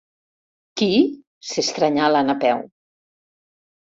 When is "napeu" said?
2.31-2.67